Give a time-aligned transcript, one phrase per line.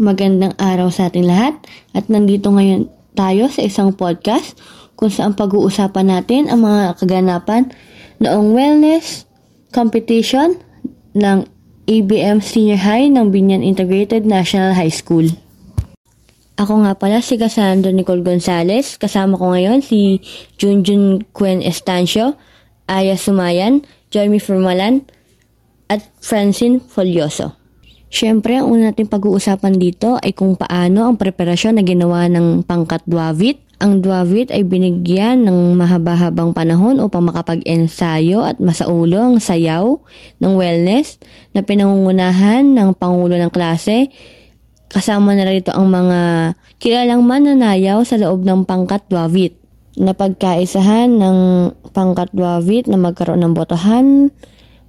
[0.00, 1.52] Magandang araw sa ating lahat
[1.92, 4.56] at nandito ngayon tayo sa isang podcast
[4.96, 7.68] kung saan pag-uusapan natin ang mga kaganapan
[8.16, 9.28] noong wellness
[9.68, 10.56] competition
[11.12, 11.44] ng
[11.84, 15.28] ABM Senior High ng Binyan Integrated National High School.
[16.56, 18.96] Ako nga pala si Cassandra Nicole Gonzalez.
[18.96, 20.24] Kasama ko ngayon si
[20.56, 22.40] Junjun Quen Estancio,
[22.88, 25.04] Aya Sumayan, Jeremy Formalan,
[25.92, 27.61] at Francine Folioso.
[28.12, 33.00] Siyempre, ang una natin pag-uusapan dito ay kung paano ang preparasyon na ginawa ng pangkat
[33.08, 33.56] Duavit.
[33.80, 39.96] Ang Duavit ay binigyan ng mahaba-habang panahon upang makapag-ensayo at masaulo ang sayaw
[40.44, 41.16] ng wellness
[41.56, 44.12] na pinangungunahan ng Pangulo ng klase.
[44.92, 46.52] Kasama na rito ang mga
[46.84, 49.56] kilalang mananayaw sa loob ng pangkat Duavit.
[49.96, 51.38] Napagkaisahan ng
[51.96, 54.28] pangkat Duavit na magkaroon ng botohan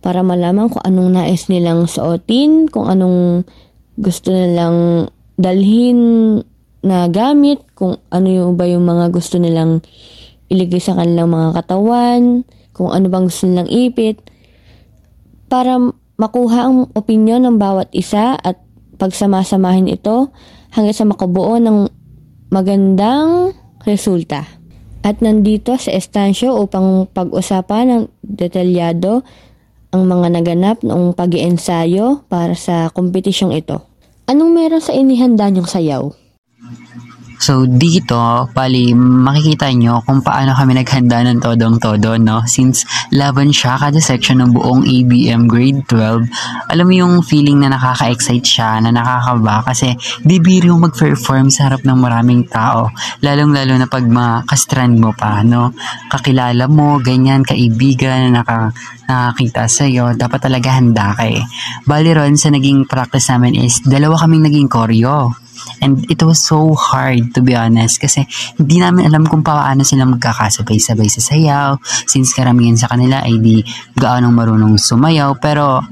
[0.03, 3.47] para malaman kung anong nais nilang suotin, kung anong
[3.95, 5.07] gusto nilang
[5.39, 6.43] dalhin
[6.83, 9.79] na gamit, kung ano yung ba yung mga gusto nilang
[10.51, 12.43] iligay sa kanilang mga katawan,
[12.75, 14.19] kung ano bang gusto nilang ipit,
[15.47, 15.79] para
[16.19, 18.59] makuha ang opinyon ng bawat isa at
[18.99, 20.35] pagsamasamahin ito
[20.75, 21.87] hanggang sa makabuo ng
[22.51, 23.55] magandang
[23.87, 24.43] resulta.
[25.03, 29.23] At nandito sa estansyo upang pag-usapan ng detalyado
[29.93, 33.77] ang mga naganap noong pag ensayo para sa kompetisyong ito.
[34.25, 36.09] Anong meron sa inihanda niyong sayaw?
[37.41, 42.45] So dito, pali makikita nyo kung paano kami naghanda ng todong-todo, no?
[42.47, 47.75] Since laban siya kada section ng buong ABM grade 12, alam mo yung feeling na
[47.75, 49.91] nakaka-excite siya, na nakakaba kasi
[50.23, 52.87] di biro mag-perform sa harap ng maraming tao,
[53.19, 55.75] lalong-lalo na pag makastrand mo pa, no?
[56.07, 58.71] Kakilala mo, ganyan, kaibigan, na naka,
[59.05, 61.43] nakakita sa'yo, dapat talaga handa ka eh.
[61.83, 65.42] Bali ron, sa naging practice namin is, dalawa kaming naging choreo
[65.83, 68.23] And it was so hard to be honest kasi
[68.55, 71.75] hindi namin alam kung paano sila magkakasabay-sabay sa sayaw
[72.07, 73.59] since karamihan sa kanila ay di
[73.99, 75.83] gaanong marunong sumayaw pero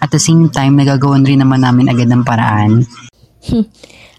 [0.00, 2.88] at the same time nagagawan rin naman namin agad ng paraan.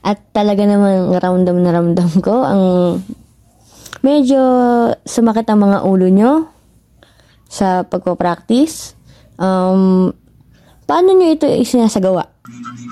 [0.08, 2.64] At talaga naman ramdam na ramdam ko ang
[4.06, 4.40] medyo
[5.04, 6.48] sumakit ang mga ulo nyo
[7.50, 8.94] sa pagpo-practice.
[9.42, 10.14] Um,
[10.86, 12.37] paano nyo ito isinasagawa?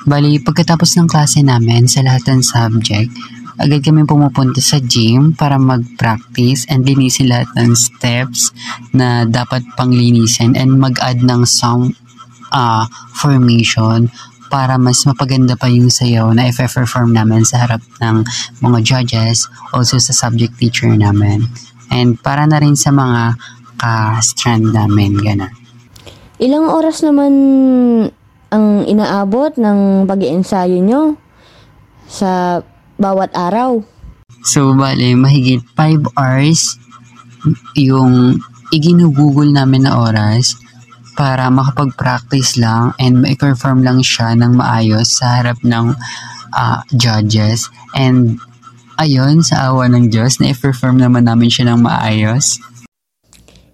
[0.06, 3.10] Bali, pagkatapos ng klase namin sa lahat ng subject,
[3.56, 8.52] agad kami pumupunta sa gym para mag-practice and linisin lahat ng steps
[8.92, 11.96] na dapat panglinisin and mag-add ng some
[12.52, 14.12] uh, formation
[14.52, 18.24] para mas mapaganda pa yung sayaw na i-perform namin sa harap ng
[18.62, 21.50] mga judges, also sa subject teacher namin.
[21.90, 23.36] And para na rin sa mga
[23.76, 25.54] ka-strand namin, gano'n.
[26.36, 27.32] Ilang oras naman
[28.56, 31.20] ang inaabot ng pag ensayo nyo
[32.08, 32.64] sa
[32.96, 33.84] bawat araw?
[34.48, 36.80] So, bale, mahigit 5 hours
[37.76, 38.40] yung
[38.72, 40.56] iginugugol namin na oras
[41.20, 45.92] para makapag-practice lang and ma-perform lang siya ng maayos sa harap ng
[46.56, 47.68] uh, judges.
[47.92, 48.40] And
[48.96, 52.60] ayun, sa awa ng Diyos, na-perform naman namin siya ng maayos.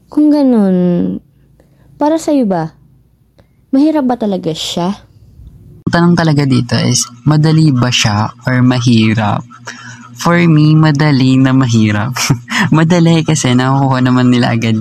[0.09, 1.17] Kung ganun,
[2.01, 2.80] para sa'yo ba,
[3.71, 4.91] Mahirap ba talaga siya?
[5.87, 9.47] Tanong talaga dito is, madali ba siya or mahirap?
[10.19, 12.11] For me, madali na mahirap.
[12.75, 14.75] madali kasi nakukuha naman nila agad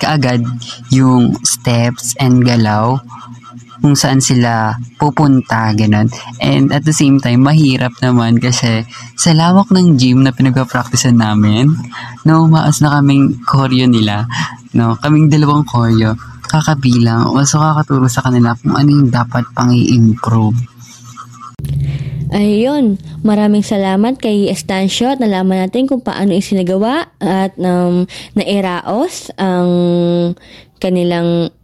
[0.00, 0.48] kaagad
[0.88, 2.96] yung steps and galaw
[3.84, 6.08] kung saan sila pupunta, ganun.
[6.40, 11.68] And at the same time, mahirap naman kasi sa lawak ng gym na pinagpa-practicean namin,
[12.24, 14.24] no, maas na kaming choreo nila,
[14.72, 16.16] no, kaming dalawang choreo
[16.56, 20.56] kakabilang o so kakaturo sa kanila kung ano yung dapat pang i-improve.
[22.32, 28.02] Ayun, maraming salamat kay Estancio at nalaman natin kung paano isinagawa at um,
[28.34, 29.70] nairaos ang
[30.82, 31.54] kanilang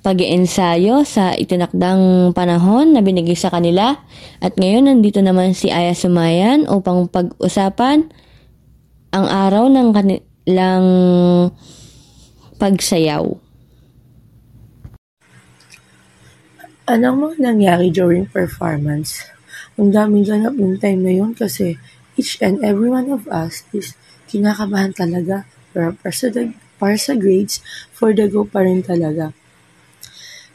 [0.00, 3.98] pag ensayo sa itinakdang panahon na binigay sa kanila.
[4.38, 8.06] At ngayon, nandito naman si Aya Sumayan upang pag-usapan
[9.10, 10.86] ang araw ng kanilang
[12.56, 13.45] pagsayaw.
[16.86, 19.26] Anong mga nangyari during performance?
[19.74, 21.82] Ang daming ganap yung time na yun kasi
[22.14, 23.98] each and every one of us is
[24.30, 26.30] kinakabahan talaga pero para sa,
[26.78, 27.58] para sa grades,
[27.90, 29.34] for the go pa rin talaga.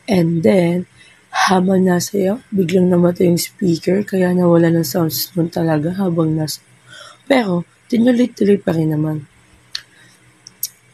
[0.07, 0.87] And then,
[1.35, 6.63] habang nasa iyo, biglang namatay yung speaker kaya nawala ng sounds nun talaga habang nasa
[7.27, 9.27] Pero, tinuloy-tuloy pa rin naman.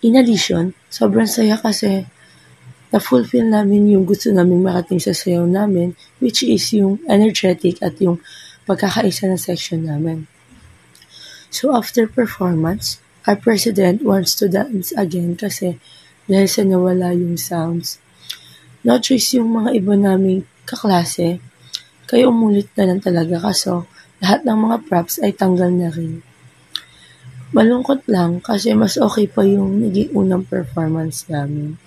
[0.02, 2.10] In addition, sobrang saya kasi
[2.92, 5.92] na-fulfill namin yung gusto namin marating sa sayaw namin,
[6.24, 8.24] which is yung energetic at yung
[8.64, 10.28] pagkakaisa ng section namin.
[11.52, 15.80] So after performance, our president wants to dance again kasi
[16.28, 18.00] dahil sa nawala yung sounds.
[18.84, 21.40] No choice yung mga iba naming kaklase,
[22.08, 23.88] kaya umulit na lang talaga kaso
[24.24, 26.24] lahat ng mga props ay tanggal na rin.
[27.56, 31.80] Malungkot lang kasi mas okay pa yung naging unang performance namin.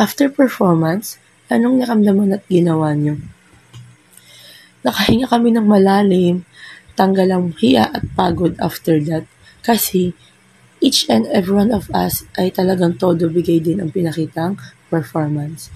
[0.00, 1.20] After performance,
[1.52, 3.20] anong nakamdaman at ginawa nyo?
[4.88, 6.48] Nakahinga kami ng malalim,
[6.96, 9.28] tanggal ang hiya at pagod after that
[9.60, 10.16] kasi
[10.80, 14.56] each and every one of us ay talagang todo bigay din ang pinakitang
[14.88, 15.68] performance.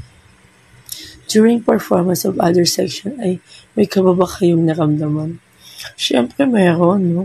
[1.29, 3.45] During performance of other section ay
[3.77, 5.45] may kababa kayong nakamdaman?
[5.95, 7.23] Siyempre meron, no?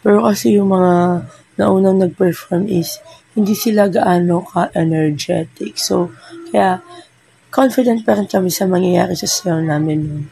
[0.00, 1.26] Pero kasi yung mga
[1.60, 2.96] naunang nag-perform is
[3.38, 5.78] hindi sila gaano ka-energetic.
[5.78, 6.10] So,
[6.50, 6.82] kaya
[7.54, 10.24] confident pa rin kami sa mangyayari sa sayaw namin nun.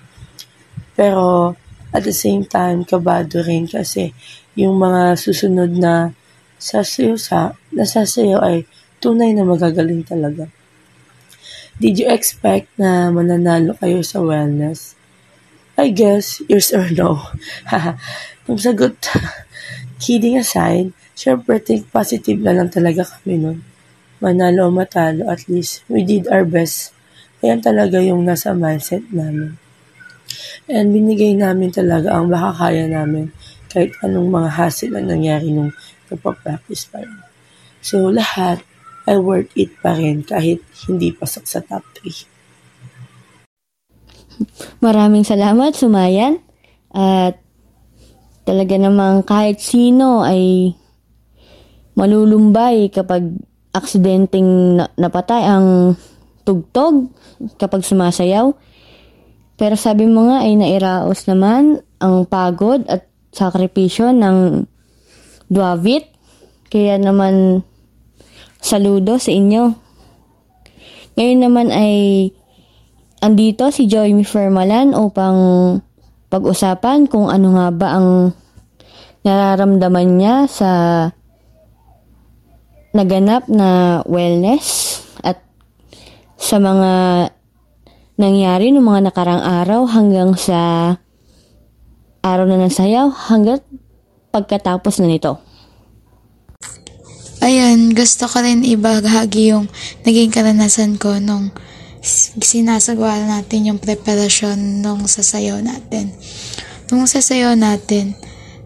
[0.98, 1.54] Pero,
[1.94, 4.10] at the same time, kabado rin kasi
[4.58, 6.10] yung mga susunod na
[6.58, 8.66] sasayaw sa, nasasayaw ay
[8.98, 10.50] tunay na magagaling talaga.
[11.78, 14.98] Did you expect na mananalo kayo sa wellness?
[15.76, 17.20] I guess, yes or no.
[18.48, 18.96] Kung sagot,
[20.02, 23.64] kidding aside, Siyempre, think positive na lang talaga kami nun.
[24.20, 26.92] Manalo o matalo, at least we did our best.
[27.40, 29.56] Ayan talaga yung nasa mindset namin.
[30.68, 33.32] And binigay namin talaga ang makakaya namin
[33.72, 35.72] kahit anong mga hassle ang nangyari nung
[36.12, 37.20] nagpa-practice pa rin.
[37.80, 38.60] So, lahat
[39.08, 42.36] ay worth it pa rin kahit hindi pasok sa top 3.
[44.84, 46.44] Maraming salamat, Sumayan.
[46.92, 47.40] At
[48.48, 50.74] talaga namang kahit sino ay
[51.96, 53.40] malulumbay kapag
[53.72, 55.96] aksidenteng napatay ang
[56.44, 57.10] tugtog
[57.56, 58.52] kapag sumasayaw.
[59.56, 64.68] Pero sabi mo nga ay nairaos naman ang pagod at sakripisyo ng
[65.48, 66.12] Duavit.
[66.68, 67.64] Kaya naman
[68.60, 69.72] saludo sa inyo.
[71.16, 72.28] Ngayon naman ay
[73.24, 75.36] andito si Joy Fermalan upang
[76.28, 78.08] pag-usapan kung ano nga ba ang
[79.24, 80.70] nararamdaman niya sa
[82.96, 85.44] naganap na wellness at
[86.40, 86.90] sa mga
[88.16, 90.92] nangyari ng mga nakarang araw hanggang sa
[92.24, 93.60] araw na ng sayaw hanggang
[94.32, 95.38] pagkatapos na nito.
[97.44, 99.70] Ayun, gusto ko rin ibahagi yung
[100.02, 101.54] naging karanasan ko nung
[102.40, 106.10] sinasagawa natin yung preparasyon nung sasayaw natin.
[106.90, 108.18] Nung sasayaw natin,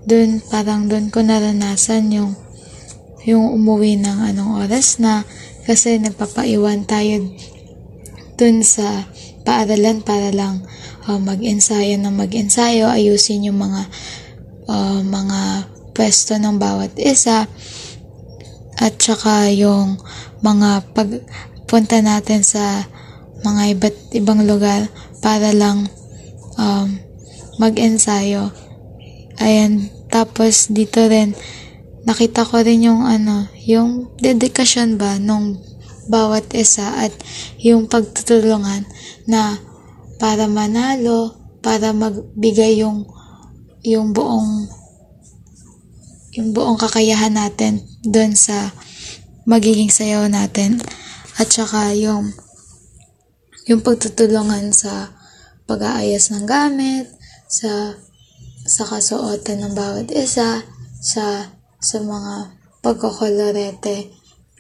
[0.09, 2.32] dun parang dun ko naranasan yung
[3.28, 5.28] yung umuwi ng anong oras na
[5.69, 7.28] kasi nagpapaiwan tayo
[8.40, 9.05] dun sa
[9.44, 10.64] paaralan para lang
[11.05, 13.88] uh, mag-ensayo ng mag-ensayo, ayusin yung mga
[14.69, 17.44] uh, mga pwesto ng bawat isa
[18.81, 20.00] at saka yung
[20.40, 22.88] mga pagpunta natin sa
[23.44, 24.88] mga iba't ibang lugar
[25.20, 25.88] para lang
[26.56, 26.88] um,
[27.61, 28.52] mag-ensayo.
[29.40, 31.37] Ayan, tapos dito rin
[32.05, 35.61] nakita ko rin yung ano, yung dedikasyon ba nung
[36.11, 37.12] bawat isa at
[37.61, 38.88] yung pagtutulungan
[39.29, 39.61] na
[40.19, 43.06] para manalo, para magbigay yung
[43.81, 44.69] yung buong
[46.36, 48.70] yung buong kakayahan natin doon sa
[49.48, 50.79] magiging sayaw natin.
[51.41, 52.32] At saka yung
[53.65, 55.15] yung pagtutulungan sa
[55.65, 57.06] pag-aayos ng gamit,
[57.46, 57.94] sa
[58.67, 60.63] sa kasuotan ng bawat isa,
[61.01, 64.13] sa sa mga pagkokolorete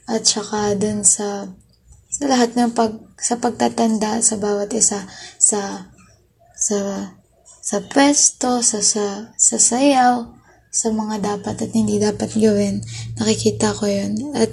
[0.08, 1.46] at saka dun sa
[2.10, 5.06] sa lahat ng pag sa pagtatanda sa bawat isa
[5.38, 5.92] sa
[6.56, 6.78] sa
[7.60, 10.26] sa pwesto, sa sa sa sayaw,
[10.72, 12.82] sa mga dapat at hindi dapat gawin.
[13.20, 14.34] Nakikita ko 'yun.
[14.34, 14.50] At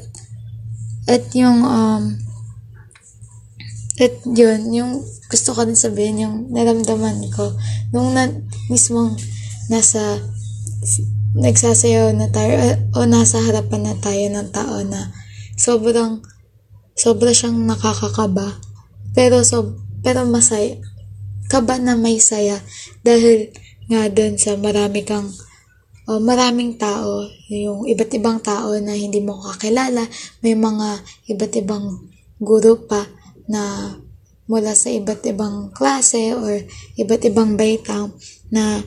[1.07, 2.27] at yung um
[3.97, 7.49] at yun, yung gusto ko din sabihin, yung naramdaman ko,
[7.89, 8.29] nung na,
[8.69, 9.17] mismong
[9.73, 10.21] nasa
[11.37, 12.57] nagsasayaw na tayo
[12.97, 15.13] o nasa harapan na tayo ng tao na
[15.53, 16.25] sobrang
[16.97, 18.57] sobra siyang nakakakaba.
[19.13, 20.81] Pero so pero masaya
[21.47, 22.59] kaba na may saya
[23.05, 23.53] dahil
[23.87, 25.31] nga doon sa marami kang
[26.07, 30.07] o maraming tao yung iba't ibang tao na hindi mo kakilala
[30.43, 31.03] may mga
[31.35, 31.85] iba't ibang
[32.39, 33.03] guro pa
[33.47, 33.95] na
[34.47, 36.63] mula sa iba't ibang klase or
[36.95, 38.15] iba't ibang baitang
[38.51, 38.79] na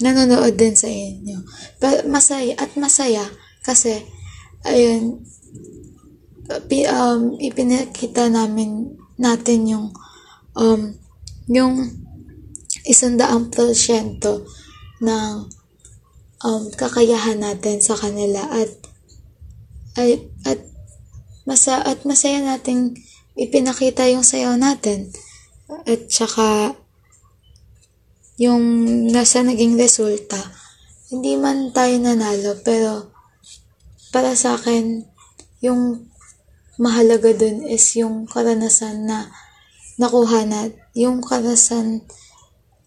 [0.00, 1.40] nanonood din sa inyo.
[1.80, 3.24] Pero masaya at masaya
[3.64, 4.04] kasi
[4.66, 5.24] ayun
[6.92, 9.86] um, ipinakita namin natin yung
[10.54, 10.94] um,
[11.50, 11.90] yung
[12.86, 14.46] isandaang porsyento
[15.02, 15.50] ng
[16.42, 18.70] um, kakayahan natin sa kanila at
[19.96, 20.60] ay, at
[21.48, 22.94] masa at masaya nating
[23.34, 25.10] ipinakita yung sayaw natin
[25.88, 26.78] at saka
[28.36, 28.64] yung
[29.10, 30.38] nasa naging resulta
[31.12, 33.12] hindi man tayo nanalo pero
[34.12, 35.04] para sa akin
[35.60, 36.08] yung
[36.76, 39.32] mahalaga dun is yung karanasan na
[39.96, 42.04] nakuha na yung karanasan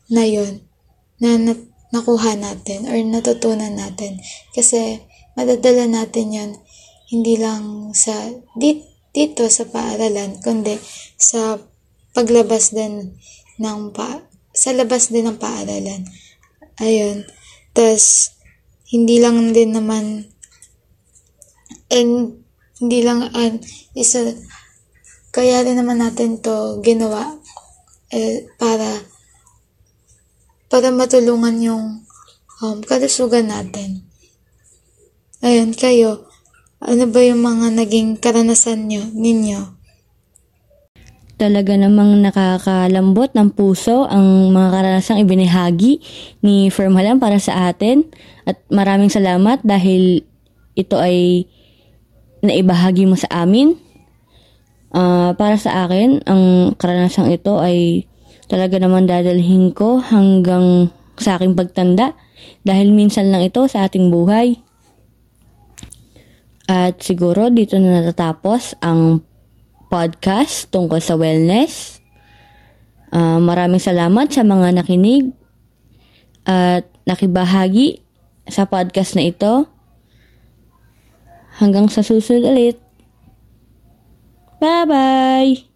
[0.09, 0.61] na yun
[1.17, 1.53] na, na
[1.89, 4.21] nakuha natin or natutunan natin.
[4.53, 5.01] Kasi
[5.33, 6.51] madadala natin yun
[7.09, 8.13] hindi lang sa
[8.53, 10.77] dit, dito sa paaralan kundi
[11.17, 11.57] sa
[12.13, 13.17] paglabas din
[13.57, 14.28] ng pa
[14.59, 16.03] sa labas din ng paaralan
[16.83, 17.23] ayun
[17.71, 18.35] tas
[18.91, 20.27] hindi lang din naman
[21.87, 22.43] and
[22.83, 23.51] hindi lang uh,
[23.95, 24.35] isa
[25.31, 27.39] kaya rin naman natin to ginawa
[28.09, 28.89] eh, para
[30.69, 31.85] para matulungan yung
[32.61, 34.05] um, kalusugan natin.
[35.41, 36.29] Ayun, kayo,
[36.83, 39.78] ano ba yung mga naging karanasan nyo, ninyo?
[41.39, 46.03] Talaga namang nakakalambot ng puso ang mga karanasang ibinahagi
[46.43, 48.03] ni Firmhalam para sa atin.
[48.43, 50.27] At maraming salamat dahil
[50.75, 51.47] ito ay
[52.43, 53.79] naibahagi mo sa amin.
[54.91, 58.03] Uh, para sa akin, ang karanasang ito ay
[58.51, 62.19] talaga naman dadalhin ko hanggang sa aking pagtanda
[62.67, 64.59] dahil minsan lang ito sa ating buhay.
[66.67, 69.23] At siguro dito na natatapos ang
[69.89, 71.99] podcast tungkol sa wellness.
[73.09, 75.33] Uh, maraming salamat sa mga nakinig
[76.45, 78.05] at nakibahagi
[78.45, 79.65] sa podcast na ito.
[81.57, 82.77] Hanggang sa susunod ulit.
[84.61, 85.68] Bye-bye!